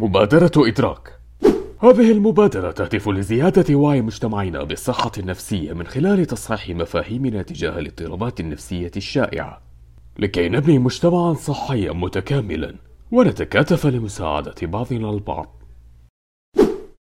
[0.00, 1.20] مبادرة إدراك.
[1.82, 8.90] هذه المبادرة تهدف لزيادة وعي مجتمعنا بالصحة النفسية من خلال تصحيح مفاهيمنا تجاه الاضطرابات النفسية
[8.96, 9.62] الشائعة.
[10.18, 12.76] لكي نبني مجتمعا صحيا متكاملا
[13.12, 15.62] ونتكاتف لمساعدة بعضنا البعض.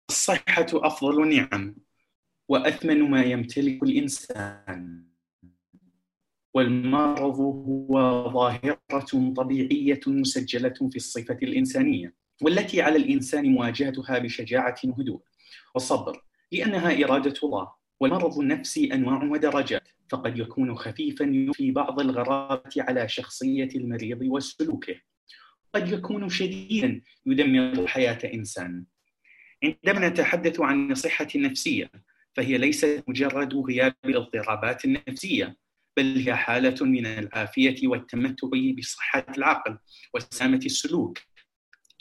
[0.09, 1.75] الصحة أفضل نعم
[2.49, 5.03] وأثمن ما يمتلك الإنسان.
[6.53, 12.22] والمرض هو ظاهرة طبيعية مسجلة في الصفة الإنسانية.
[12.43, 15.21] والتي على الإنسان مواجهتها بشجاعة وهدوء
[15.75, 23.09] وصبر لأنها إرادة الله والمرض النفسي أنواع ودرجات فقد يكون خفيفا في بعض الغرابة على
[23.09, 24.95] شخصية المريض وسلوكه.
[25.75, 28.85] قد يكون شديدا يدمر حياة إنسان.
[29.63, 31.91] عندما نتحدث عن الصحة النفسية
[32.33, 35.57] فهي ليست مجرد غياب الاضطرابات النفسية
[35.97, 38.47] بل هي حالة من العافية والتمتع
[38.77, 39.77] بصحة العقل
[40.13, 41.19] وسلامة السلوك.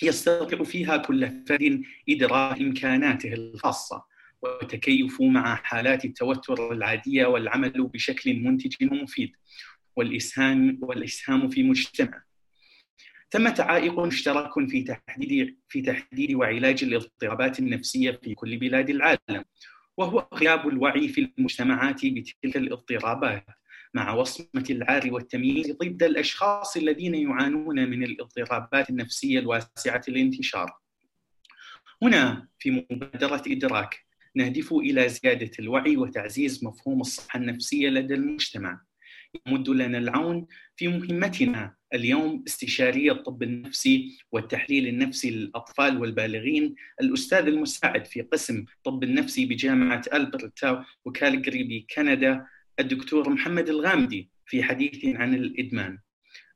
[0.05, 4.05] يستطيع فيها كل فرد إدراك إمكاناته الخاصة
[4.43, 9.33] والتكيف مع حالات التوتر العادية والعمل بشكل منتج ومفيد
[9.97, 12.23] والإسهام والإسهام في مجتمع.
[13.31, 19.45] ثمة عائق مشترك في تحديد في تحديد وعلاج الاضطرابات النفسية في كل بلاد العالم
[19.97, 23.45] وهو غياب الوعي في المجتمعات بتلك الاضطرابات.
[23.95, 30.73] مع وصمة العار والتمييز ضد الأشخاص الذين يعانون من الاضطرابات النفسية الواسعة الانتشار.
[32.03, 38.81] هنا في مبادرة إدراك نهدف إلى زيادة الوعي وتعزيز مفهوم الصحة النفسية لدى المجتمع.
[39.47, 40.47] يمد لنا العون
[40.77, 49.03] في مهمتنا اليوم استشاري الطب النفسي والتحليل النفسي للأطفال والبالغين الأستاذ المساعد في قسم طب
[49.05, 52.47] النفسي بجامعة ألبرتا وكالجري بكندا
[52.81, 55.99] الدكتور محمد الغامدي في حديث عن الإدمان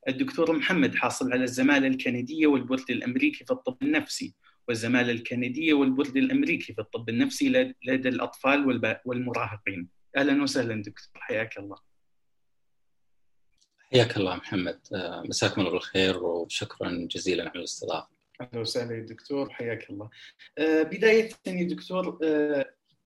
[0.07, 4.35] الدكتور محمد حاصل على الزمالة الكندية والبورد الأمريكي في الطب النفسي
[4.67, 7.49] والزمالة الكندية والبورد الأمريكي في الطب النفسي
[7.85, 11.77] لدى الأطفال والمراهقين أهلا وسهلا دكتور حياك الله
[13.91, 14.79] حياك الله محمد
[15.25, 18.09] مساكم الله بالخير وشكرا جزيلا على الاستضافة.
[18.41, 20.09] أهلا وسهلا يا دكتور حياك الله.
[20.59, 22.19] بداية يا دكتور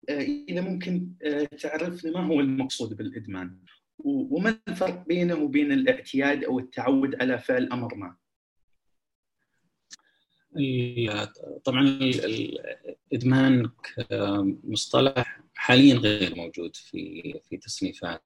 [0.08, 1.12] إذا ممكن
[1.60, 3.58] تعرفنا ما هو المقصود بالإدمان
[4.04, 8.16] وما الفرق بينه وبين الاعتياد أو التعود على فعل أمر ما؟
[11.64, 11.80] طبعا
[13.12, 13.70] الإدمان
[14.10, 18.22] كمصطلح حاليا غير موجود في في تصنيفات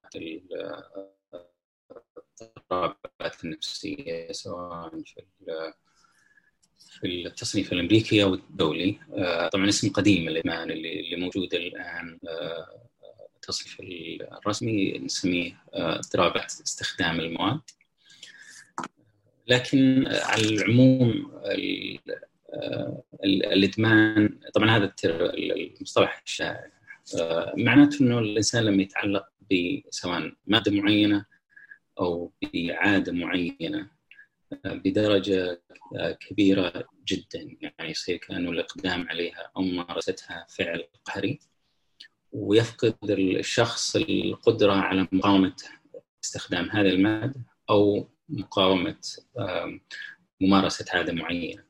[2.41, 5.23] الاضطرابات النفسية سواء في
[6.91, 8.99] في التصنيف الأمريكي أو الدولي.
[9.53, 12.19] طبعا اسم قديم الإدمان اللي اللي موجود الآن
[13.37, 13.77] التصنيف
[14.43, 17.61] الرسمي نسميه اضطرابات استخدام المواد.
[19.49, 21.33] لكن على العموم
[23.25, 26.71] الإدمان طبعا هذا المصطلح الشائع
[27.56, 31.25] معناته إنه الإنسان لما يتعلق بسواء مادة معينة
[32.00, 33.94] أو بعادة معينة.
[34.65, 35.62] بدرجه
[36.21, 41.38] كبيرة جدا يعني يصير كأنه الإقدام عليها أو ممارستها فعل قهري
[42.32, 45.56] ويفقد الشخص القدرة على مقاومة
[46.25, 47.41] استخدام هذه الماده
[47.71, 49.00] أو مقاومة
[50.41, 51.65] ممارسة عادة معينة.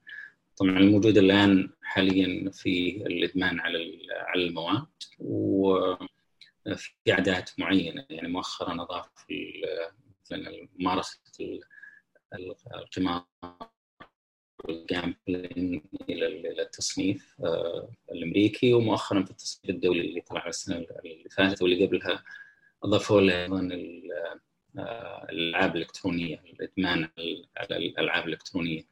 [0.56, 4.86] طبعا الموجود الآن حاليا في الإدمان على على المواد
[5.18, 9.06] وفي عادات معينة يعني مؤخرا أضاف
[10.24, 11.18] مثلا ممارسة
[12.74, 13.24] القمار
[14.64, 17.36] والجامبلينج إلى التصنيف
[18.12, 22.24] الأمريكي ومؤخرا في التصنيف الدولي اللي طلع السنة اللي فاتت واللي قبلها
[22.82, 23.60] اضافوا له أيضا
[25.30, 27.08] الألعاب الإلكترونية الإدمان
[27.56, 28.82] على الألعاب الإلكترونية.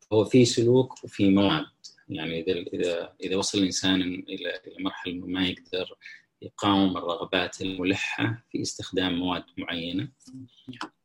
[0.00, 1.66] فهو في سلوك وفي مواد.
[2.08, 5.96] يعني إذا إذا إذا وصل الإنسان إلى مرحلة إنه ما يقدر
[6.42, 10.08] يقاوم الرغبات الملحة في استخدام مواد معينة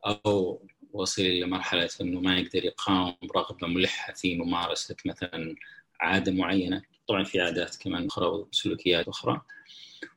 [0.05, 5.55] أو وصل إلى مرحلة إنه ما يقدر يقاوم رغبة ملحه في ممارسه مثلا
[5.99, 6.81] عادة معينة.
[7.07, 9.41] طبعا في عادات كمان أخرى وسلوكيات أخرى.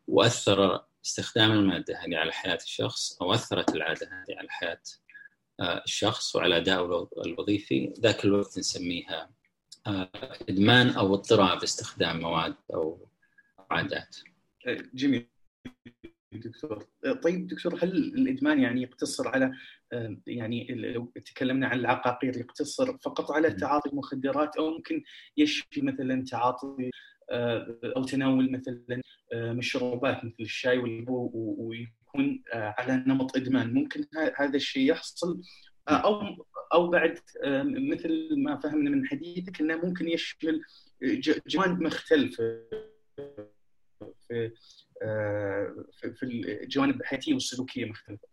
[0.08, 4.82] وأثر استخدام المادة هذه على حياة الشخص أو أثرت العادة هذه على حياة
[5.60, 7.94] الشخص وعلى أدائه الوظيفي.
[8.00, 9.30] ذاك الوقت نسميها
[10.48, 13.08] إدمان أو اضطراب استخدام مواد أو
[13.70, 14.16] عادات.
[14.94, 15.26] جميل.
[16.32, 16.86] دكتور.
[17.22, 19.52] طيب دكتور هل الإدمان يعني يقتصر على
[20.26, 25.02] يعني لو تكلمنا عن العقاقير يقتصر فقط على تعاطي المخدرات أو ممكن
[25.36, 26.90] يشفي مثلا تعاطي
[27.96, 29.02] أو تناول مثلا
[29.34, 34.04] مشروبات مثل الشاي ويكون على نمط إدمان؟ ممكن
[34.36, 35.42] هذا الشيء يحصل؟
[35.88, 37.18] أو أو بعد
[37.64, 40.62] مثل ما فهمنا من حديثك إنه ممكن يشمل
[41.46, 42.60] جوانب مختلفة
[44.28, 44.52] في
[46.14, 46.22] في
[46.62, 48.28] الجوانب الحياتية والسلوكية مختلفة.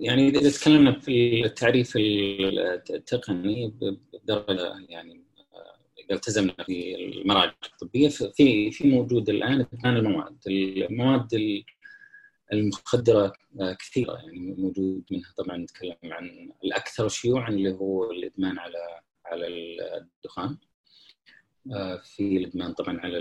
[0.00, 3.74] يعني اذا تكلمنا في التعريف التقني
[4.12, 5.24] بدرجة يعني
[5.98, 11.28] إذا التزمنا في المراجع الطبية في في موجود الآن ثمان المواد، المواد
[12.52, 13.32] المخدرة
[13.78, 20.48] كثيرة يعني موجود منها طبعا نتكلم عن الأكثر شيوعا اللي هو الإدمان على على الدخان
[20.50, 20.73] آه،
[22.02, 23.18] في الادمان طبعا على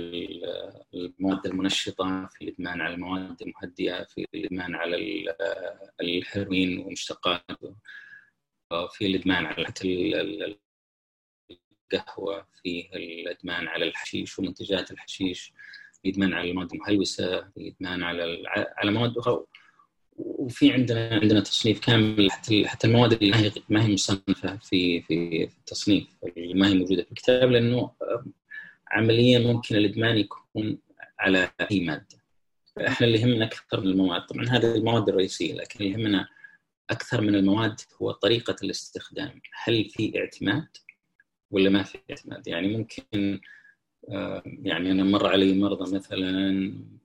[0.93, 4.97] المواد المنشطة في الادمان على المواد المهدئة في الادمان على
[6.01, 7.75] الهيروين ومشتقاته
[8.71, 9.67] آه، في الادمان على
[11.93, 15.53] القهوة في الادمان على الحشيش ومنتجات الحشيش
[16.05, 18.43] الادمان على المواد المهلوسة الادمان على
[18.77, 19.17] على مواد
[20.43, 25.01] وفي عندنا عندنا تصنيف كامل حتى حتى المواد اللي ما هي ما هي مصنفه في
[25.01, 26.07] في التصنيف
[26.37, 27.91] اللي ما هي موجودة في الكتاب لأنه
[28.91, 30.77] عمليا ممكن الإدمان يكون
[31.19, 32.23] على أي مادة.
[32.87, 36.27] إحنا اللي يهمنا أكثر من المواد، طبعا هذه المواد الرئيسية لكن اللي يهمنا
[36.89, 40.67] أكثر من المواد هو طريقة الاستخدام، هل في اعتماد
[41.51, 43.39] ولا ما في اعتماد؟ يعني ممكن
[44.09, 46.51] آه، يعني أنا مر علي مرضى مثلا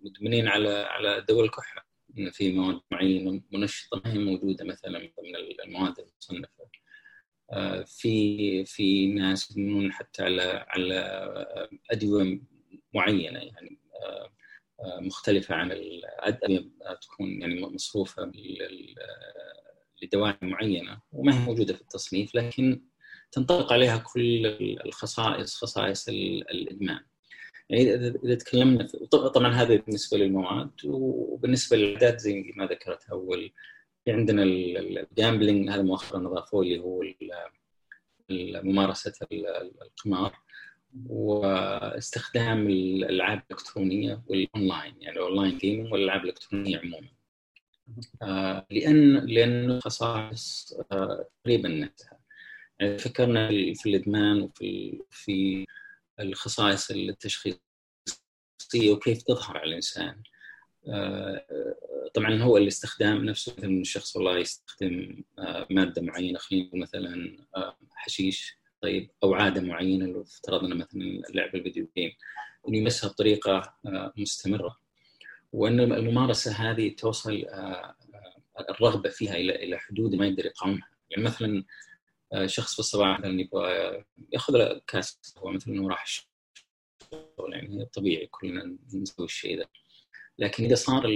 [0.03, 1.88] مدمنين على على دواء الكحة
[2.19, 6.69] إن في مواد معينة منشطة ما هي موجودة مثلا من المواد المصنفة.
[7.53, 11.01] آه، في في ناس يدمنون حتى على على
[11.91, 12.41] أدوية
[12.95, 16.71] معينة يعني آه، مختلفة عن الادويه
[17.03, 18.33] تكون يعني مصروفة
[20.03, 22.83] لدواعي معينة وما هي موجودة في التصنيف لكن
[23.33, 24.47] تنطبق عليها كل
[24.87, 27.01] الخصائص خصائص الإدمان.
[27.71, 27.95] يعني
[28.25, 33.53] اذا تكلمنا طبعا هذا بالنسبة للمواد وبالنسبة للاعداد زي ما ذكرت أول
[34.05, 37.03] في عندنا الجامبلينج هذا مؤخرا أضافوه اللي هو
[38.63, 39.13] ممارسة
[39.83, 40.39] القمار
[41.07, 47.09] واستخدام الألعاب الإلكترونية والأونلاين يعني ال online gaming والألعاب الإلكترونية عموما.
[48.23, 52.19] آه لأن لأنه خصائص آه تقريبا نفسها.
[52.81, 55.67] يعني فكرنا في الإدمان وفي في
[56.21, 57.61] الخصائص التشخيصية
[58.91, 60.23] وكيف تظهر على الإنسان.
[60.89, 61.45] آه،
[62.15, 67.77] طبعا هو الاستخدام نفسه مثلا الشخص والله يستخدم آه، مادة معينة خلينا نقول مثلا آه،
[67.95, 72.11] حشيش طيب أو عادة معينة لو افترضنا مثلا لعب ال video game
[72.69, 73.75] إنه يمسها بطريقة
[74.17, 74.79] مستمرة.
[75.53, 77.47] وان الممارسة هذه توصل
[78.71, 80.89] الرغبة فيها إلى إلى حدود ما يقدر يقاومها.
[81.11, 81.65] يعني مثلا
[82.47, 88.27] شخص في الصباح مثلا يبغى ياخذ له كاس هو مثلا انه راح الشغل يعني طبيعي
[88.27, 89.67] كلنا نسوي الشيء ذا
[90.39, 91.07] لكن إذا صار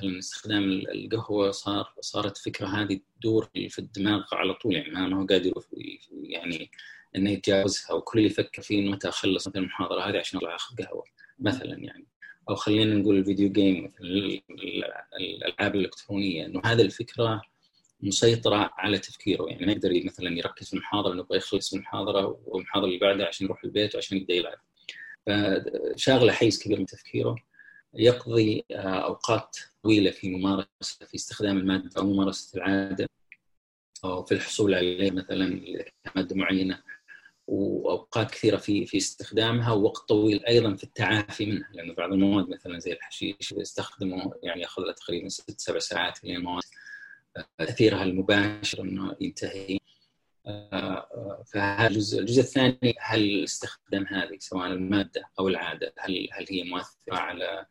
[0.00, 5.26] مثلا استخدام القهوة صار صارت الفكرة هذه تدور في الدماغ على طول يعني ما هو
[5.26, 5.52] قادر
[6.12, 6.70] يعني
[7.16, 7.92] إنه يتجاوزها.
[7.92, 11.04] وكل اللي يفكر فيه متى أخلص مثلا المحاضرة هذه عشان اطلع أخذ قهوة
[11.38, 12.06] مثلا يعني.
[12.48, 14.40] أو خلينا نقول الفيديو جيم مثلا
[15.20, 17.42] الألعاب الإلكترونية إنه هذه الفكرة
[18.00, 19.46] مسيطرة على تفكيره.
[19.48, 23.64] يعني ما يقدر مثلا يركز في المحاضرة يبغى يخلص المحاضرة والمحاضرة اللي بعدها عشان يروح
[23.64, 24.58] البيت وعشان يبدأ يلعب.
[25.26, 27.36] فشاغله حيز كبير من تفكيره.
[27.94, 33.08] يقضي آه، أوقات طويلة في ممارسة في استخدام المادة أو ممارسة العادة
[34.04, 35.60] أو في الحصول عليه مثلا
[36.16, 36.82] ماده معينة.
[37.46, 41.68] وأوقات كثيرة في في استخدامها ووقت طويل أيضا في التعافي منها.
[41.72, 46.36] لأنه بعض المواد مثلا زي الحشيش يستخدمه يعني ياخذ له تقريبا ست سبع ساعات لين
[46.36, 46.62] المواد
[47.58, 49.78] تأثيرها المباشر إنه ينتهي.
[51.46, 57.16] فهذا الجزء الجزء الثاني هل استخدام هذه سواء المادة أو العادة؟ هل هل هي مؤثرة
[57.16, 57.66] على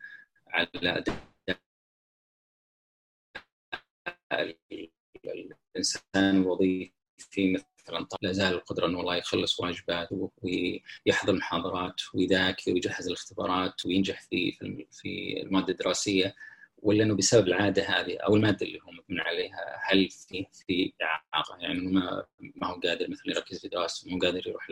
[0.48, 1.04] على
[5.24, 6.92] الإنسان الوظيفي؟
[7.88, 14.52] مثلا لا زال القدرة إنه والله يخلص واجباته ويحضر محاضرات ويذاكر ويجهز الاختبارات وينجح في
[14.92, 16.34] في المادة الدراسية.
[16.78, 21.56] ولا إنه بسبب العادة هذه أو المادة اللي هو مبني عليها هل في في إعاقة؟
[21.60, 24.68] يعني ما ما هو قادر مثلا يركز في دراسته مو قادر يروح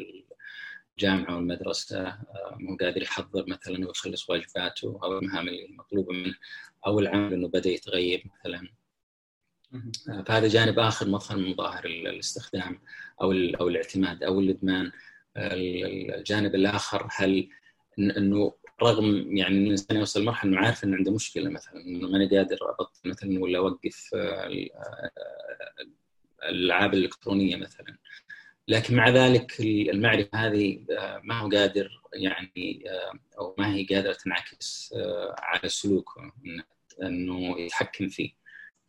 [0.99, 6.35] الجامعة والمدرسة آه، مو قادر يحضر مثلا ويخلص واجباته أو المهام اللي مطلوبة منه
[6.87, 8.69] أو العمل إنه بدأ يتغيب مثلا.
[10.09, 12.81] آه، فهذا جانب آخر مظهر من مظاهر الاستخدام
[13.23, 14.93] أو أو الاعتماد أو الإدمان.
[15.37, 17.49] الجانب الآخر هل
[17.99, 18.53] إنه
[18.83, 22.59] رغم يعني إن الإنسان يوصل لمرحلة إنه عارف إنه عنده مشكلة مثلا إنه ماني قادر
[22.63, 25.11] أبطل مثلا ولا أوقف آه، آه،
[26.49, 27.97] الألعاب الإلكترونية مثلا
[28.69, 32.85] لكن مع ذلك المعرفة هذه آه، ما هو قادر يعني
[33.39, 34.95] أو ما هي قادرة تنعكس
[35.39, 36.33] على سلوكه
[37.03, 38.31] إنه يتحكم فيه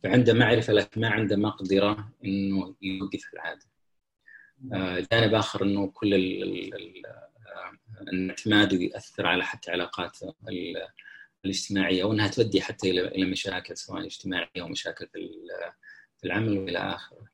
[0.02, 3.66] فعنده معرفة لكن ما عنده مقدرة إنه يوقف العادة.
[5.12, 6.14] جانب آخر إنه كل
[8.00, 10.34] الاعتماد يأثر على حتى علاقاته
[11.44, 15.08] الاجتماعية وانها تؤدي حتى إلى مشاكل سواء اجتماعية أو مشاكل
[16.18, 17.26] في العمل وإلى آخره.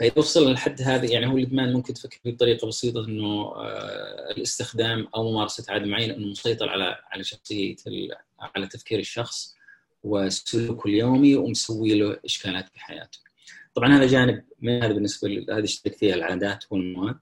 [0.00, 5.30] فاذا وصل للحد هذا يعني هو الادمان ممكن تفكر بطريقة بسيطة إنه آه، الاستخدام أو
[5.30, 7.76] ممارسة عاده معينه إنه مسيطر على على شخصية
[8.40, 9.54] على تفكير الشخص
[10.02, 13.18] وسلوكه اليومي ومسوي له إشكالات في حياته.
[13.74, 17.20] طبعا هذا جانب من هذا بالنسبة هذه يشترك فيها العادات والمواد.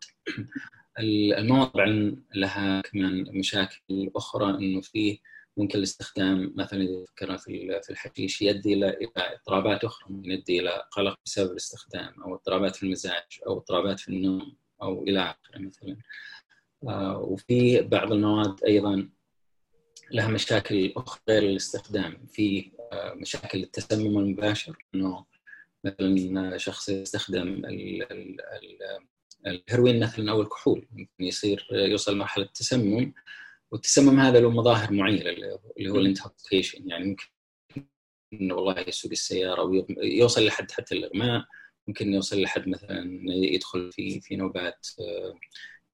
[0.99, 5.19] المواد طبعا لها كمان مشاكل أخرى إنه فيه
[5.57, 10.83] ممكن الاستخدام مثلا إذا في في الحشيش يؤدي إلى إلى اضطرابات أخرى ممكن يؤدي إلى
[10.91, 15.97] قلق بسبب الاستخدام أو اضطرابات في المزاج أو اضطرابات في النوم أو إلى آخره مثلا.
[16.89, 19.09] آه وفي بعض المواد أيضا
[20.11, 22.27] لها مشاكل أخرى غير الاستخدام.
[22.27, 25.25] في آه مشاكل التسمم المباشر إنه
[25.85, 27.63] مثلا شخص يستخدم
[29.47, 33.13] الهيروين مثلا أو الكحول ممكن يصير يوصل مرحله تسمم
[33.71, 35.31] والتسمم هذا له مظاهر معينة
[35.79, 37.27] اللي هو ال intoxication يعني ممكن
[38.33, 41.45] إنه والله يسوق السيارة ويوصل لحد حتى الإغماء
[41.89, 44.87] ممكن يوصل لحد مثلا يدخل في في نوبات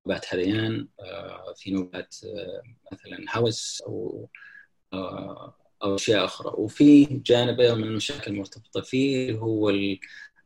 [0.07, 0.89] نوبات هذيان
[1.57, 2.17] في نوبات
[2.93, 4.29] مثلا هوس أو
[5.83, 6.53] أو أشياء أخرى.
[6.57, 9.71] وفي جانب أيضا من المشاكل المرتبطة فيه هو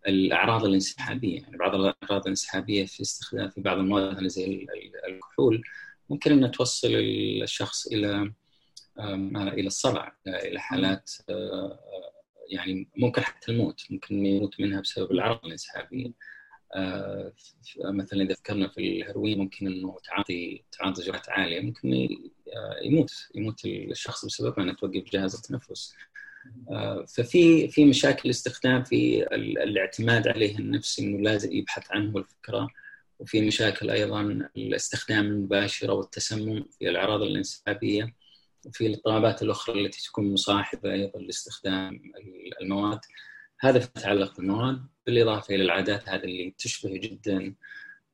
[0.09, 4.67] الأعراض الانسحابية يعني بعض الأعراض الانسحابية في استخدام في بعض المواد زي
[5.09, 5.63] الكحول
[6.11, 6.89] ممكن إنها توصل
[7.43, 8.33] الشخص إلى
[9.37, 11.79] إلى الصرع إلى حالات آه،
[12.49, 16.13] يعني ممكن حتى الموت ممكن يموت منها بسبب الأعراض الانسحابية.
[16.75, 17.33] آه،
[17.85, 22.09] مثلا إذا فكرنا في الهيروين ممكن إنه تعاطي تعاطي جرعات عالية ممكن
[22.57, 25.95] آه، يموت يموت الشخص بسببها انه توقف جهاز التنفس.
[27.09, 32.69] ففي في مشاكل استخدام في الاعتماد عليه النفس إنه لازم يبحث عنه الفكرة
[33.19, 34.21] وفي مشاكل أيضا
[34.57, 38.15] الاستخدام المباشر والتسمم في الأعراض الانسحابيه
[38.67, 42.01] وفي الاضطرابات الأخرى التي تكون مصاحبة أيضا لاستخدام
[42.63, 43.01] المواد.
[43.61, 47.55] هذا يتعلق بالمواد بالإضافة إلى العادات هذه اللي تشبه جدا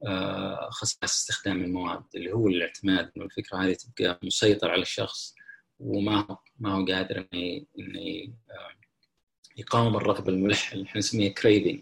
[0.07, 5.35] آه، خصائص استخدام المواد اللي هو الاعتماد إنه الفكرة هذه تبقى مسيطر على الشخص.
[5.81, 8.79] وما ما هو قادر إنه آه،
[9.57, 11.81] يقاوم الرغبة الملحة اللي إحنا نسميها كريفنج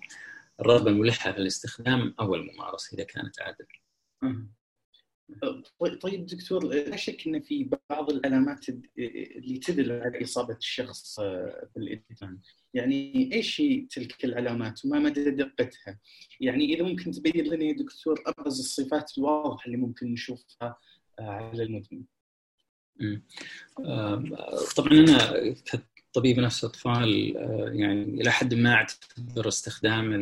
[0.61, 3.69] الرغبة الملحة في الاستخدام أو الممارسه إذا كانت عادله.
[6.01, 12.39] طيب دكتور لا شك إن في بعض العلامات اللي تدل على إصابة الشخص آه، بالإدمان،
[12.75, 16.01] يعني إيش هي تلك العلامات وما مدى دقتها؟
[16.41, 20.77] يعني إذا ممكن تبين لنا يا دكتور أبرز الصفات الواضحة اللي ممكن نشوفها
[21.19, 22.05] آه، على المدمن.
[24.77, 25.55] طبعا أنا
[26.17, 30.13] طبيب نفس اطفال آه، يعني إلى حد ما أعتبر استخدام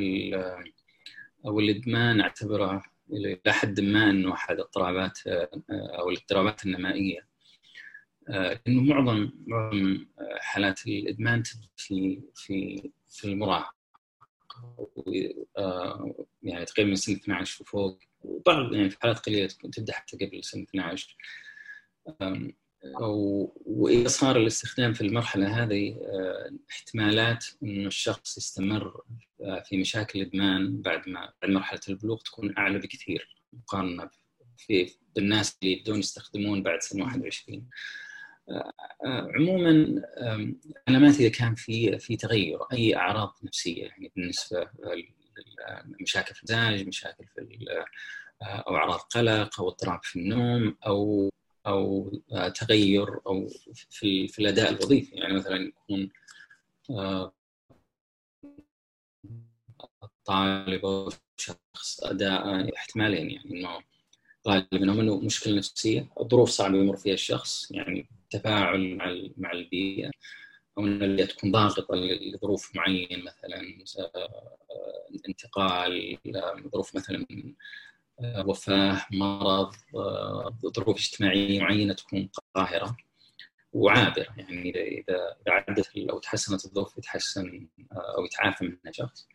[1.46, 7.26] أو الإدمان أعتبره إلى حد ما إنه أحد اضطرابات آه، أو الاضطرابات النمائية.
[8.28, 10.06] آه، انه معظم معظم
[10.38, 11.42] حالات الإدمان
[11.76, 13.74] في في في المراهقة.
[16.42, 17.98] يعني تقريبا من سن 12 وفوق.
[18.20, 21.16] وبعض يعني في حالات قليلة تبدأ حتى قبل سن 12
[23.66, 29.02] وإذا صار الاستخدام في المرحلة هذه آه، احتمالات إنه الشخص يستمر
[29.40, 34.10] آه، في مشاكل الادمان بعد ما بعد مرحلة البلوغ تكون أعلى بكثير مقارنة
[34.56, 37.68] في بالناس اللي يبدون يستخدمون بعد سن 21
[38.48, 38.72] آه،
[39.34, 40.02] عموما
[40.88, 44.70] علامات إذا كان في في تغير أي أعراض نفسية يعني بالنسبة
[46.00, 47.40] لمشاكل في المزاج مشاكل في
[48.42, 51.30] أو أعراض قلق أو اضطراب في النوم أو
[51.66, 53.48] أو آه، تغير أو
[53.90, 55.16] في في الأداء الوظيفي.
[55.16, 56.10] يعني مثلا يكون
[56.90, 57.32] آه،
[60.24, 63.82] طالب أو شخص أداء احتمالين يعني إنه
[64.48, 70.10] غالبا إنه مشكلة نفسية ظروف صعبة يمر فيها الشخص يعني تفاعل مع مع البيئة
[70.78, 73.60] أو ان البيئه تكون ضاغطة لظروف معينة مثلا
[74.16, 74.58] آه،
[75.28, 76.18] انتقال
[76.72, 77.26] ظروف مثلا
[78.22, 82.96] وفاه مرض آه، ظروف اجتماعية معينة تكون قاهرة
[83.72, 89.28] وعابرة يعني إذا عدت أو تحسنت الظروف يتحسن آه، أو يتعافى منها شخص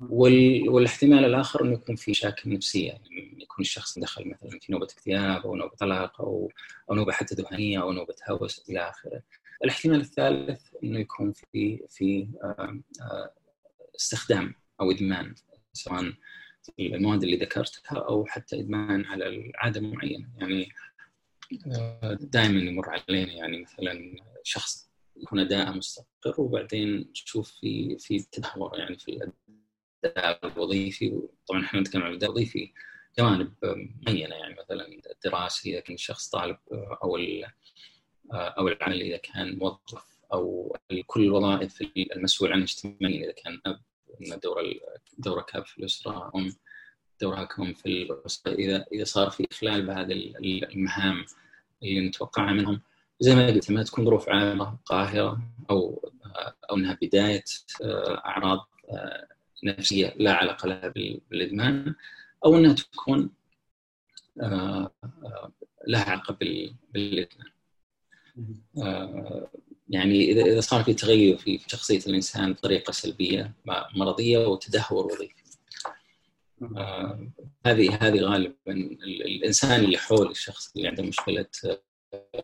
[0.00, 5.46] والاحتمال الآخر إنه يكون في مشاكل نفسية يعني يكون الشخص دخل مثلا في نوبة اكتئاب
[5.46, 6.52] أو نوبة قلق أو
[6.90, 9.22] أو نوبة حتى ذهنية أو نوبة هوس إلى آخره.
[9.64, 13.32] الاحتمال الثالث إنه يكون في في آه،
[13.96, 15.34] استخدام أو إدمان
[15.72, 16.12] سواء
[16.80, 20.28] المواد اللي ذكرتها أو حتى إدمان على العادة معينة.
[20.38, 20.68] يعني
[22.20, 28.98] دائما يمر علينا يعني مثلا شخص يكون أداء مستقر وبعدين تشوف في في تدهور يعني
[28.98, 29.30] في
[30.04, 31.22] الأداء الوظيفي.
[31.46, 32.72] طبعا إحنا نتكلم عن الاداء الوظيفي
[33.18, 33.54] جوانب
[34.06, 37.18] معينه يعني مثلا الدراسي اذا كان شخص طالب أو
[38.32, 40.76] أو العمل إذا كان موظف أو
[41.06, 41.82] كل الوظائف
[42.16, 43.80] المسؤول عنها اجتماعيا إذا كان أب
[44.42, 44.74] دور
[45.18, 46.54] دورة كاب في الأسرة ام
[47.20, 50.12] دورها كم في الأسرة اذا إذا صار في إخلال بهذه
[50.44, 51.24] المهام
[51.82, 52.80] اللي نتوقعها منهم
[53.20, 56.10] زي ما قلت ما تكون ظروف عامة قاهرة أو
[56.70, 57.44] أو إنها بداية
[58.26, 58.68] أعراض
[59.64, 60.88] نفسية لا علاقة لها
[61.30, 61.94] بالإدمان
[62.44, 63.30] أو إنها تكون
[65.86, 66.36] لها علاقة
[66.92, 67.50] بالإدمان.
[69.92, 73.54] يعني اذا إذا صار في تغير في شخصية الإنسان بطريقة سلبية
[73.94, 75.42] مرضية وتدهور وظيفي.
[76.76, 77.30] آه
[77.66, 81.46] هذه هذه غالبا الإنسان اللي حول الشخص اللي عنده مشكلة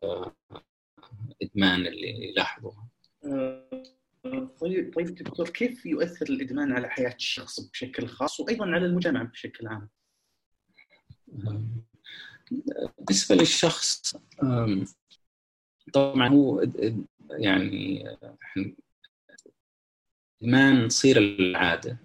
[0.02, 0.36] آه
[1.42, 2.88] إدمان اللي يلاحظوها.
[3.24, 3.84] آه
[4.60, 9.66] طيب طيب دكتور كيف يؤثر الإدمان على حياة الشخص بشكل خاص وأيضا على المجتمع بشكل
[9.66, 9.88] عام؟
[12.98, 14.16] بالنسبة للشخص
[15.92, 16.66] طبعا هو
[17.30, 18.04] يعني
[20.42, 21.98] ادمان تصير العادة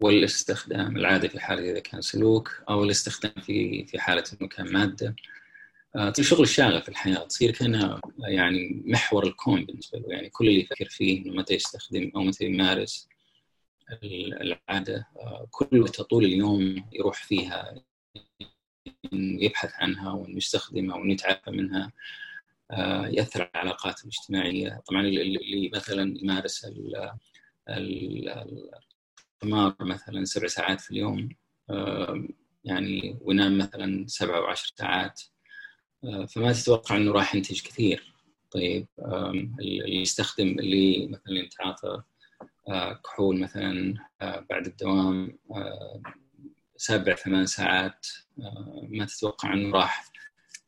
[0.00, 5.16] والاستخدام العادة في حالة إذا كان سلوك أو الاستخدام في في حالة إنه كان مادة.
[6.12, 10.60] تصير شغل شاغل في الحياة تصير كانها يعني محور الكون بالنسبة له يعني كل اللي
[10.60, 13.08] يفكر فيه إنه متى يستخدم أو متى يمارس
[14.02, 15.06] العادة
[15.50, 17.84] كل طول اليوم يروح فيها
[19.12, 21.92] يبحث عنها وانه يتعافى منها.
[23.08, 24.82] يأثر على العلاقات الاجتماعية.
[24.88, 26.66] طبعا اللي مثلا يمارس
[29.42, 31.28] القمار مثلا سبع ساعات في اليوم
[32.64, 35.20] يعني وينام مثلا سبع أو عشر ساعات
[36.02, 38.14] فما تتوقع إنه راح ينتج كثير.
[38.50, 38.86] طيب
[39.60, 42.02] اللي يستخدم اللي مثلا يتعاطى
[43.04, 45.38] كحول مثلا بعد الدوام
[46.76, 48.06] سبع ثمان ساعات
[48.82, 50.10] ما تتوقع إنه راح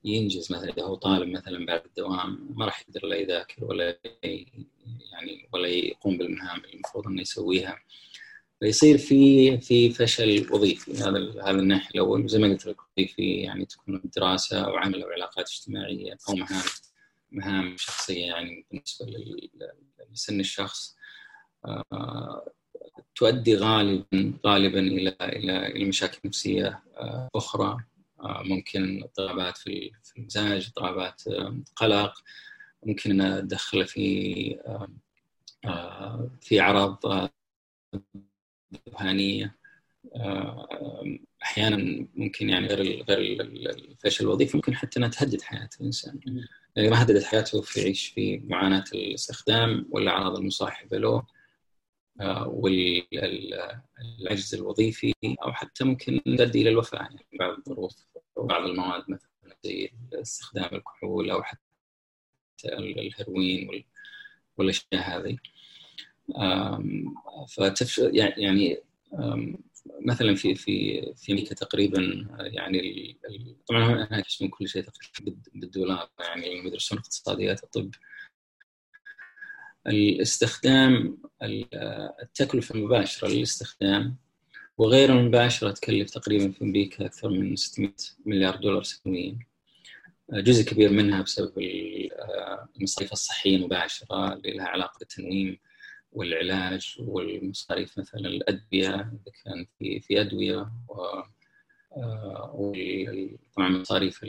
[0.04, 3.98] ينجز مثلا إذا هو طالب مثلا بعد الدوام ما راح يقدر لا يذاكر ولا
[5.12, 7.78] يعني ولا يقوم بالمهام اللي المفروض إنه يسويها.
[8.60, 10.92] فيصير في في فشل وظيفي.
[10.92, 12.28] هذا هذا الناحيه الأول.
[12.28, 16.64] زي ما قلت لك وظيفي يعني تكون دراسة أو عمل أو علاقات اجتماعية أو مهام
[17.30, 19.06] مهام شخصية يعني بالنسبة
[20.12, 20.96] لسن الشخص.
[23.14, 26.82] تؤدي غالبا غالبا إلى إلى إلى مشاكل نفسية
[27.34, 27.76] أخرى.
[28.22, 31.22] ممكن اضطرابات في المزاج اضطرابات
[31.76, 32.14] قلق
[32.86, 34.04] ممكن ادخل في
[36.40, 37.00] في أعراض
[38.88, 39.56] ذهانيه
[41.42, 46.20] أحيانا ممكن يعني غير غير الفشل الوظيفي ممكن حتى إنها تهدد حياة الإنسان.
[46.76, 51.22] يعني ما هددت حياته في يعيش في معاناة الاستخدام والأعراض المصاحبة له.
[52.46, 53.74] والعجز
[54.54, 59.30] الوظيفي أو حتى ممكن تؤدي إلى الوفاة يعني بعض الظروف بعض المواد مثلا
[59.64, 61.60] زي استخدام الكحول أو حتى
[62.64, 63.84] الهيروين
[64.56, 65.36] والأشياء هذه.
[67.48, 68.78] فتفش يعني
[70.00, 73.16] مثلا في في في أمريكا تقريبا يعني
[73.68, 77.90] طبعا هناك يحسبون كل شيء تقريبا بالدولار يعني يدرسون اقتصاديات الطب
[79.86, 81.18] الاستخدام
[82.22, 84.16] التكلفة المباشرة للاستخدام
[84.78, 87.90] وغير المباشرة تكلف تقريبا في أمريكا أكثر من 600
[88.26, 89.38] مليار دولار سنويا.
[90.32, 91.52] جزء كبير منها بسبب
[92.76, 95.58] المصاريف الصحية المباشرة اللي لها علاقة بالتنويم
[96.12, 102.72] والعلاج والمصاريف مثلا الأدوية إذا كان في في أدوية و
[103.56, 104.24] طبعا مصاريف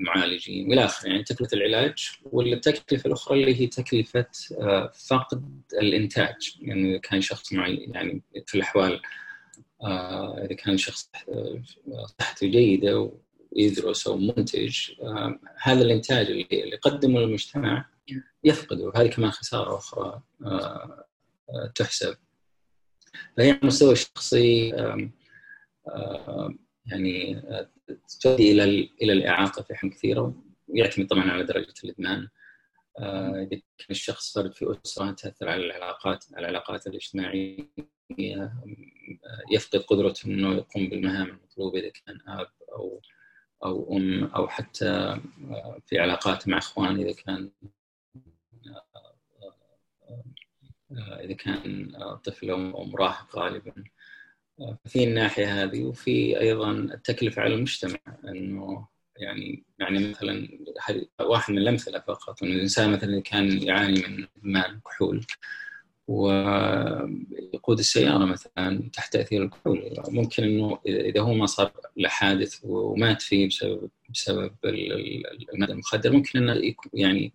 [0.00, 4.26] المعالجين والى اخره يعني تكلفة العلاج والتكلفة الأخرى اللي هي تكلفة
[5.08, 6.56] فقد الإنتاج.
[6.60, 9.00] يعني كان شخص معين يعني في الأحوال
[10.44, 11.10] إذا كان شخص
[12.20, 13.12] صحته جيدة
[13.52, 14.78] ويدرس أو منتج
[15.62, 17.86] هذا الإنتاج اللي يقدمه للمجتمع
[18.44, 18.84] يفقده.
[18.84, 20.22] وهذه كمان خسارة أخرى
[21.74, 22.16] تحسب.
[23.36, 24.72] فهي على المستوى الشخصي
[26.86, 27.42] يعني
[28.20, 28.64] تؤدي إلى
[29.02, 32.28] إلى الإعاقة في أحيان كثيرة ويعتمد طبعا على درجة الإدمان.
[32.98, 37.66] إذا كان الشخص فرد في أسرة تأثر على العلاقات على العلاقات الاجتماعية.
[39.52, 43.00] يفقد قدرته إنه يقوم بالمهام المطلوبة إذا كان آب أو
[43.64, 45.20] أو أم أو حتى
[45.86, 47.50] في علاقاته مع اخوانه إذا كان
[51.20, 51.92] إذا كان
[52.24, 53.84] طفل أو مراهق غالبا.
[54.86, 60.48] في الناحية هذه وفي أيضا التكلفة على المجتمع إنه يعني يعني مثلا
[61.20, 65.26] واحد من الأمثلة فقط إنه الإنسان مثلا كان يعاني من ادمان كحول
[66.06, 73.22] ويقود السيارة مثلا تحت تاثير الكحول ممكن إنه اذا هو ما صار له حادث ومات
[73.22, 74.54] فيه بسبب بسبب
[75.54, 77.32] الماده المخدره ممكن إنه يعني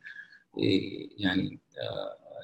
[1.18, 1.60] يعني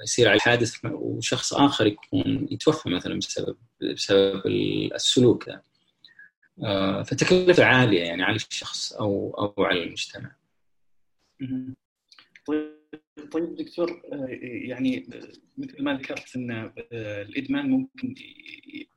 [0.03, 3.57] يصير على حادث وشخص آخر يكون يتوفى مثلا بسبب
[3.93, 5.63] بسبب السلوك ده
[7.03, 10.35] فتكلفة عالية يعني على الشخص أو أو على المجتمع.
[12.47, 12.81] طيب
[13.31, 14.01] طيب دكتور
[14.41, 15.07] يعني
[15.57, 18.15] مثل ما ذكرت إن الإدمان ممكن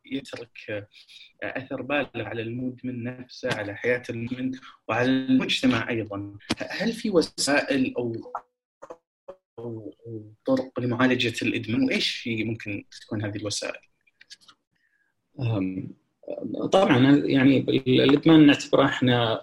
[0.05, 0.88] يترك
[1.43, 4.53] أثر بالغ على المدمن نفسه على حياة المدمن
[4.88, 6.38] وعلى المجتمع أيضا
[6.71, 8.33] هل في وسائل أو
[9.59, 9.95] أو
[10.47, 13.81] طرق لمعالجة الإدمان وإيش ممكن تكون هذه الوسائل؟
[16.73, 19.40] طبعا يعني الإدمان نعتبره إحنا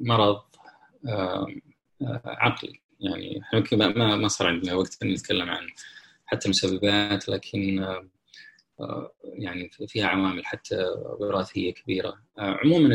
[0.00, 0.42] مرض
[2.24, 5.66] عقلي يعني يمكن ما ما صار عندنا وقت نتكلم عن
[6.26, 7.86] حتى مسببات لكن
[9.22, 10.84] يعني فيها عوامل حتى
[11.18, 12.94] وراثية كبيرة عموما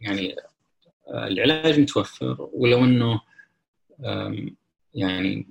[0.00, 0.36] يعني
[1.08, 3.20] العلاج متوفر ولو إنه
[4.94, 5.46] يعني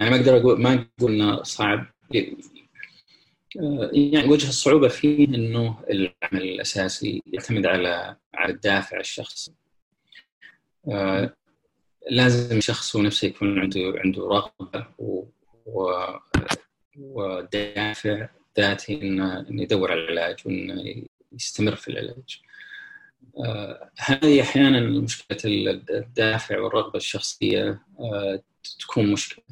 [0.00, 1.86] يعني ما أقدر أقول ما أقول إنه صعب
[3.92, 9.52] يعني وجه الصعوبة فيه إنه العمل الأساسي يعتمد على على الدافع الشخصي
[10.88, 11.36] آه
[12.10, 15.24] لازم الشخص هو نفسه يكون عنده عنده رغبة و,
[15.66, 15.92] و
[16.98, 22.42] ودافع ذاتي إنه يدور على العلاج وإنه يستمر في العلاج.
[23.38, 25.38] آه هذه أحيانا مشكلة
[25.90, 28.42] الدافع والرغبة الشخصية آه
[28.80, 29.44] تكون مشكلة.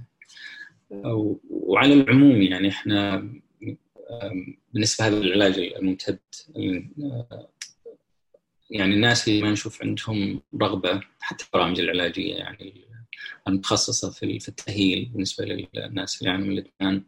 [1.50, 3.28] وعلى العموم يعني إحنا
[4.74, 6.18] بالنسبة لهذا العلاج الممتد
[8.70, 12.84] يعني الناس اللي ما نشوف عندهم رغبة حتى البرامج العلاجية يعني
[13.48, 17.02] المتخصصة في التأهيل بالنسبة للناس اللي من الإدمان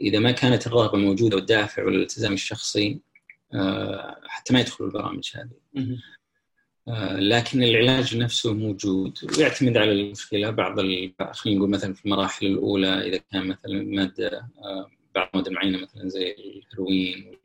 [0.00, 3.00] إذا ما كانت الرغبة موجودة والدافع والالتزام الشخصي
[4.24, 5.50] حتى ما يدخلوا البرامج هذه.
[7.18, 10.50] لكن العلاج نفسه موجود ويعتمد على المشكلة.
[10.50, 14.48] بعض خلينا نقول مثلا في المراحل الأولى إذا كان مثلا مادة
[15.14, 17.38] بعض المواد المعينة مثلا زي الهيروين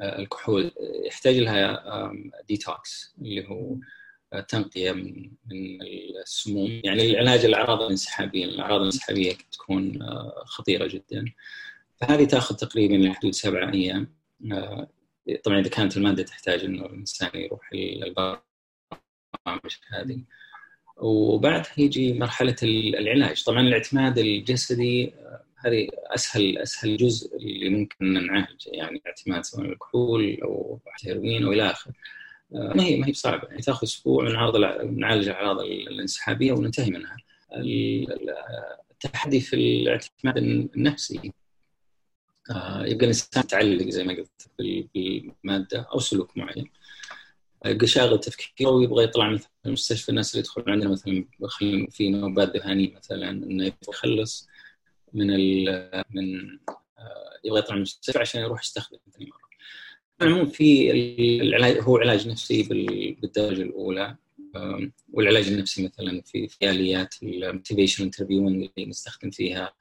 [0.00, 0.70] والكحول
[1.06, 2.12] يحتاج لها
[2.48, 3.76] ديتوكس اللي هو
[4.48, 5.82] تنقية من من
[6.22, 6.80] السموم.
[6.84, 10.06] يعني العلاج الأعراض الانسحابية الأعراض الانسحابية تكون
[10.44, 11.24] خطيرة جدا.
[12.00, 14.14] فهذه تاخذ تقريبا لحدود سبعة أيام.
[15.44, 18.42] طبعا إذا كانت المادة تحتاج إنه الإنسان يروح البرامج
[19.88, 20.20] هذه.
[20.96, 23.44] وبعدها يجي مرحلة العلاج.
[23.44, 25.12] طبعا الاعتماد الجسدي
[25.64, 28.70] هذه أسهل أسهل جزء اللي ممكن نعالجه.
[28.72, 31.92] يعني اعتماد سواء الكحول أو هيروين والى آخره.
[32.50, 33.48] ما هي ما هي بصعبة.
[33.48, 37.16] يعني تأخذ أسبوع نعرض نعالج الاعراض الانسحابية وننتهي منها.
[38.90, 40.36] التحدي في الاعتماد
[40.76, 41.32] النفسي.
[42.50, 44.48] يبقى الإنسان متعلق زي ما قلت
[44.94, 46.70] بالمادة أو سلوك معين.
[47.66, 51.26] يبقى شاغل تفكيره ويبغى يطلع مثلا المستشفى الناس اللي يدخلون عندنا مثلا
[51.90, 54.48] في نوبات ذهانيه مثلا إنه يخلص
[55.12, 55.26] من
[56.10, 56.58] من
[57.44, 59.44] يبغى يطلع من المستشفى عشان يروح يستخدم ثاني مرة.
[60.20, 60.90] عموما في
[61.40, 62.62] العلاج هو علاج نفسي
[63.22, 64.16] بالدرجة الأولى.
[65.12, 69.72] والعلاج النفسي مثلا في في آليات ال motivation interviewing اللي نستخدم فيها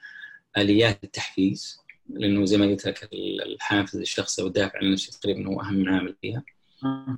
[0.58, 1.83] آليات التحفيز.
[2.14, 6.44] لأنه زي ما قلت لك الحافز الشخصي والدافع النفسي تقريبا هو أهم عامل فيها.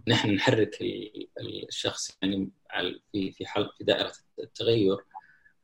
[0.07, 0.77] نحن نحرك
[1.41, 2.49] الشخص يعني
[3.11, 4.97] في في حلقه في دائرة التغير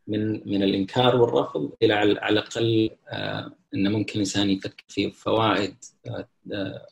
[0.07, 5.75] من من الإنكار والرفض إلى على الأقل آه إنه ممكن الانسان يفكر في فوائد
[6.07, 6.87] آه آه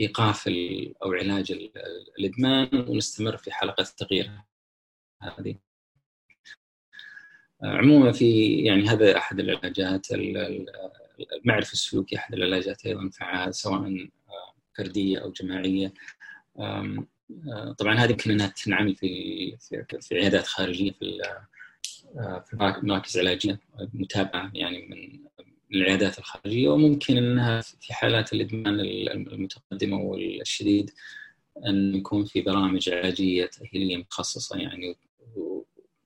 [0.00, 0.48] إيقاف
[1.02, 1.52] أو علاج
[2.18, 4.30] الإدمان ونستمر في حلقة التغيير
[5.22, 5.56] هذه.
[7.62, 10.12] عموما في يعني هذا أحد العلاجات
[11.32, 14.08] المعرفه السلوكيه أحد العلاجات أيضا فعال سواء
[14.78, 15.94] فرديه أو جماعية.
[17.78, 19.56] طبعا هذه يمكن انها تنعمل في
[20.00, 21.22] في عيادات خارجية في
[22.46, 23.60] في مراكز علاجية
[23.94, 25.30] متابعة يعني من
[25.74, 28.80] العيادات الخارجية وممكن إنها في حالات الإدمان
[29.10, 30.90] المتقدمة والشديد
[31.66, 34.96] أن يكون في برامج علاجية تأهيلية متخصصه يعني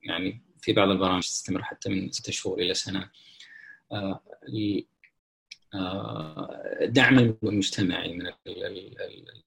[0.03, 3.11] يعني في بعض البرامج تستمر حتى من ستة شهور إلى سنة
[6.85, 8.33] دعم المجتمعي من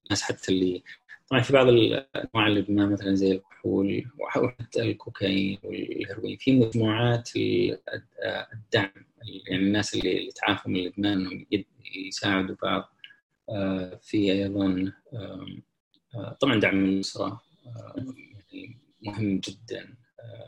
[0.05, 0.83] الناس حتى اللي
[1.27, 7.29] طبعا في بعض انواع الادمان مثلا زي الكحول وحتى الكوكايين والهيروين في مجموعات
[8.53, 8.91] الدعم
[9.23, 11.45] يعني الناس اللي تعافوا من الإدمان إنهم
[11.95, 12.93] يساعدوا بعض.
[14.01, 14.93] في أيضا
[16.39, 17.41] طبعا دعم الأسرة
[19.01, 19.95] مهم جدا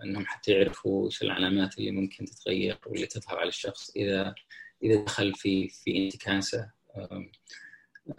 [0.03, 4.35] إنهم حتى يعرفوا إيش العلامات اللي ممكن تتغير واللي تظهر على الشخص إذا
[4.83, 6.71] إذا دخل في في انتكاسة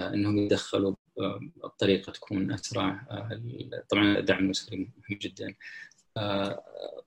[0.00, 0.94] إنهم يدخلوا
[1.56, 3.06] بطريقه تكون أسرع
[3.88, 5.54] طبعا الدعم الأسري مهم جدا.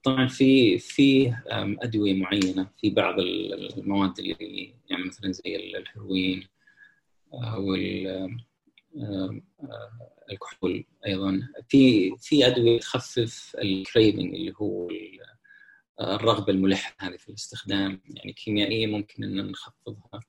[0.02, 1.34] طبعا في في
[1.82, 6.46] أدوية معينة في بعض المواد اللي يعني مثلا زي الهيروين
[7.56, 8.36] وال
[10.30, 11.48] الكحول أيضا.
[11.68, 14.88] في في أدوية تخفف الكريفنج اللي هو
[16.00, 20.20] الرغبة الملحة هذه في الاستخدام يعني كيميائية ممكن أن نخفضها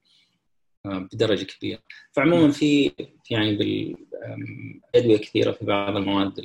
[0.85, 1.81] بدرجة كبيرة.
[2.11, 2.91] فعموما في
[3.31, 6.41] يعني بالادويه كثيرة في بعض المواد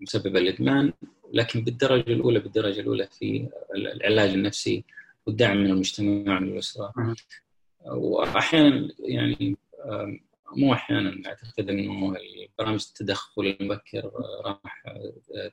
[0.00, 0.92] المسببة للإدمان
[1.32, 4.84] لكن بالدرجة الأولى بالدرجة الأولى في العلاج النفسي
[5.26, 6.92] والدعم من المجتمع من الأسرة.
[7.86, 9.56] واحيانا يعني
[10.56, 12.16] مو أحيانا أعتقد أنه
[12.58, 14.10] برامج التدخل المبكر
[14.44, 14.84] راح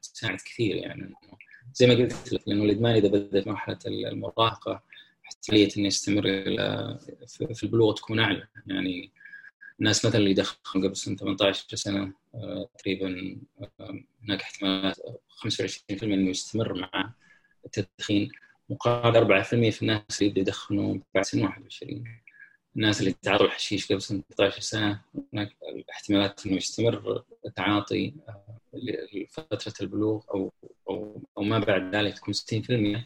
[0.02, 1.14] تساعد كثير يعني
[1.74, 4.84] زي ما قلت لك لأنه الإدمان إذا بدا في مرحله المراهقة
[5.26, 6.24] احتمالية إنه يستمر
[7.54, 8.48] في البلوغ تكون أعلى.
[8.68, 9.12] يعني
[9.80, 12.14] الناس مثلا اللي دخلوا قبل سنة 18 سنة
[12.78, 13.38] تقريبا
[14.24, 14.98] هناك احتمالات
[15.30, 17.14] 25% إنه يستمر مع
[17.66, 18.32] التدخين.
[18.70, 22.04] مقابل 4% في الناس اللي يدخنوا بعد سن 21
[22.76, 25.02] الناس اللي تعاطوا الحشيش قبل سنة 18 سنة
[25.34, 25.56] هناك
[25.92, 28.14] احتمالات إنه يستمر التعاطي
[29.14, 30.54] لفترة البلوغ أو
[30.90, 33.06] أو أو ما بعد ذلك تكون 60%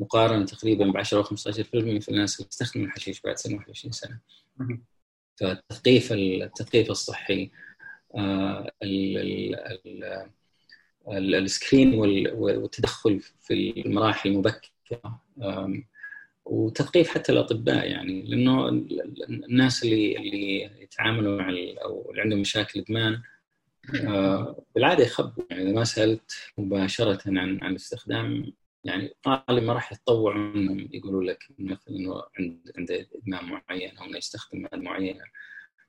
[0.00, 1.34] مقارنة تقريبا ب 10 أو 15%
[2.00, 4.18] في الناس اللي تستخدم الحشيش بعد سن 21 سنة.
[5.40, 7.50] فالتثقيف التثقيف الصحي
[11.12, 11.94] السكرين
[12.34, 13.54] والتدخل في
[13.86, 15.20] المراحل المبكرة
[16.44, 18.68] وتثقيف حتى الأطباء يعني لأنه
[19.28, 21.48] الناس اللي اللي يتعاملوا مع
[21.84, 23.22] أو اللي عندهم مشاكل إدمان
[24.74, 25.44] بالعادة يخبوا.
[25.50, 28.52] يعني إذا ما سألت مباشرة عن عن الاستخدام
[28.84, 34.04] يعني غالبا ما راح يتطوعوا انهم يقولوا لك مثلا إنه عند عنده إدمان معين أو
[34.04, 35.24] إنه يستخدم مواد معينة.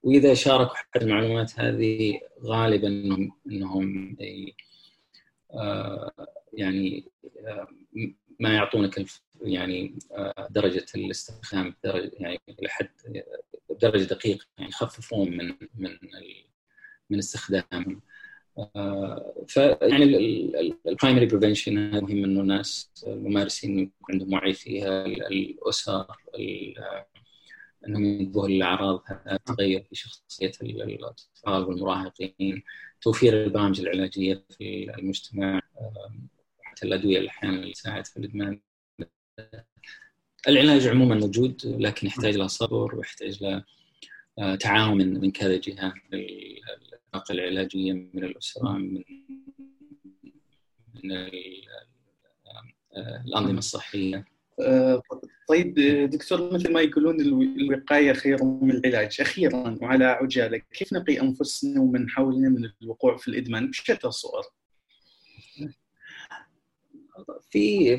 [0.03, 4.17] وإذا شاركوا حتى المعلومات هذه غالبا إنهم إنهم
[6.53, 7.07] يعني
[8.39, 9.05] ما يعطونك
[9.41, 9.99] يعني
[10.49, 12.89] درجة الاستخدام درجة يعني لحد
[13.69, 15.97] بدرجه دقيقة يعني يخففون من من
[17.09, 18.01] من استخدامهم
[19.47, 20.03] فيعني
[20.85, 26.05] ال primary prevention مهم إنه الناس الممارسين يكون عندهم وعي فيها الأسر
[27.87, 32.63] إنهم ينتبهوا للأعراض التغير في شخصية الأطفال والمراهقين
[33.01, 35.61] توفير البرامج العلاجية في المجتمع
[36.61, 38.59] حتى الأدوية اللي أحيانا تساعد في الإدمان.
[40.47, 43.63] العلاج عموما موجود لكن يحتاج له صبر ويحتاج له
[44.59, 49.03] تعاون من من كذا جهة الطاقه العلاجية من الأسرة من
[51.03, 51.11] من
[53.27, 54.25] الأنظمة الصحية.
[55.49, 55.73] طيب
[56.09, 59.17] دكتور مثل ما يقولون الوقاية خير من العلاج.
[59.21, 64.43] أخيرا وعلى عجالة كيف نقي أنفسنا ومن حولنا من الوقوع في الإدمان؟ بشتى الصور
[67.49, 67.97] في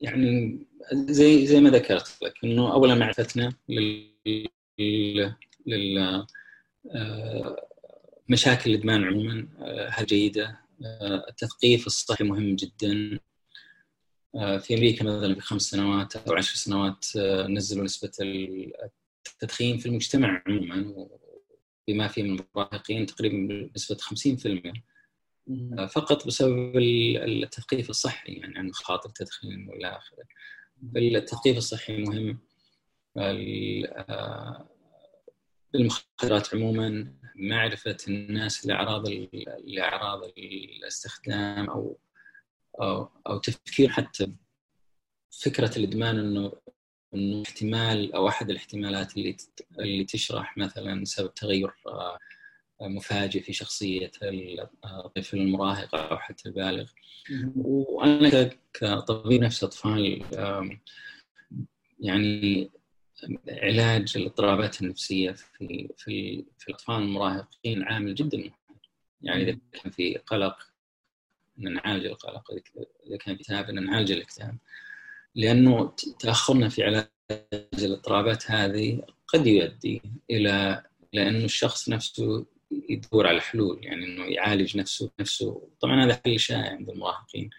[0.00, 0.58] يعني
[0.92, 5.34] زي زي ما ذكرت لك إنه اولا معرفتنا لل
[5.66, 6.26] لل
[8.28, 9.48] مشاكل الإدمان عموما
[9.90, 10.60] هل جيدة.
[11.28, 13.18] التثقيف الصحي مهم جدا.
[14.58, 17.06] في أمريكا مثلا في خمس سنوات أو عشر سنوات
[17.48, 18.10] نزلوا نسبة
[19.26, 21.08] التدخين في المجتمع عموما
[21.88, 24.82] بما فيه من المراهقين تقريبا بنسبه 50%
[25.86, 30.24] فقط بسبب التثقيف الصحي يعني عن مخاطر التدخين والى آخره.
[30.96, 32.38] التثقيف الصحي مهم.
[35.74, 39.08] المخدرات عموما معرفة الناس لأعراض
[39.64, 41.98] لأعراض الاستخدام أو
[42.80, 44.32] أو, أو تفكير حتى
[45.42, 46.52] فكرة الإدمان إنه
[47.14, 49.36] إنه احتمال أو أحد الاحتمالات اللي
[49.78, 51.70] اللي تشرح مثلا سبب تغير
[52.80, 54.10] مفاجئ في شخصية
[54.84, 56.90] الطفل المراهق أو حتى البالغ.
[57.56, 60.24] وأنا كطبيب نفس أطفال
[62.00, 62.70] يعني
[63.48, 68.38] علاج الاضطرابات النفسية في في في الأطفال المراهقين عامل جدا.
[68.38, 68.52] مهم
[69.22, 70.58] يعني إذا كان في قلق
[71.56, 72.52] نعالج القلق.
[73.06, 74.56] إذا كان في اكتئاب نعالج الاكتئاب.
[75.34, 77.08] لأنه تأخرنا في علاج
[77.78, 80.82] الاضطرابات هذه قد يؤدي إلى
[81.14, 83.84] إلى انه الشخص نفسه يدور على حلول.
[83.84, 85.68] يعني إنه يعالج نفسه نفسه.
[85.80, 87.50] طبعا هذا حل شائع عند المراهقين.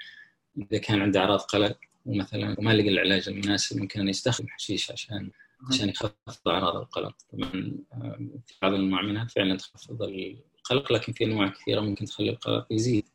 [0.58, 5.32] إذا كان عنده أعراض قلق ومثلا وما لقى العلاج المناسب ممكن يستخدم حشيش عشان
[5.72, 7.16] عشان يخفض أعراض القلق.
[7.34, 7.52] طبعا
[8.46, 13.06] في بعض المعمنات فعلا تخفض القلق لكن في أنواع كثيرة ممكن تخلي القلق يزيد.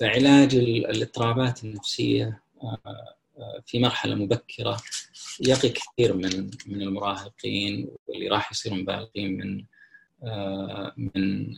[0.00, 2.42] فعلاج الاضطرابات النفسية
[3.66, 4.80] في مرحلة مبكرة
[5.40, 9.64] يقي كثير من من المراهقين واللي راح يصيرون بالغين من
[10.96, 11.54] من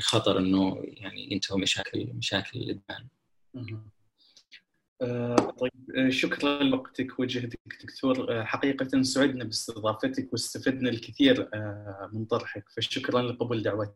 [0.00, 3.06] خطر إنه يعني ينتهوا مشاكل مشاكل الإدمان.
[5.02, 8.40] آه، طيب آه، شكرا لوقتك وجهدك دكتور.
[8.40, 11.50] آه، حقيقة سعدنا باستضافتك واستفدنا الكثير
[12.12, 13.92] من طرحك فشكرا لقبول دعوتي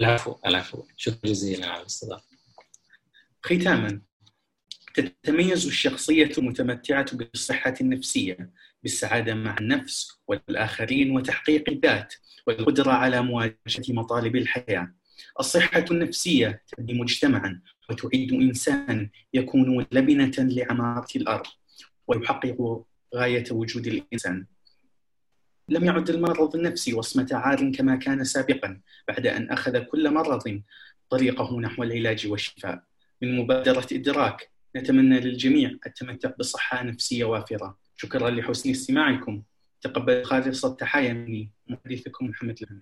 [0.00, 0.84] العفو العفو.
[0.96, 2.36] شكرا جزيلا على الاستضافة.
[3.42, 4.00] ختاما
[4.94, 8.50] تتميز الشخصية المتمتعة بالصحة النفسية
[8.82, 12.14] بالسعادة مع النفس والآخرين وتحقيق الذات
[12.46, 14.94] والقدرة على مواجهة مطالب الحياة.
[15.40, 21.46] الصحة النفسية تبني مجتمعا وتعيد إنسانا يكون لبنة لعمارة الأرض
[22.06, 24.46] ويحقق غاية وجود الإنسان.
[25.68, 30.62] لم يعد المرض النفسي وصمة عار كما كان سابقا بعد أن أخذ كل مرض
[31.10, 32.82] طريقه نحو العلاج والشفاء.
[33.22, 37.78] من مبادرة إدراك نتمنى للجميع التمتع بصحة نفسية وافرة.
[37.96, 39.42] شكرا لحسن استماعكم.
[39.80, 42.74] تقبل خالص التحايا مني محدثكم محمد الهند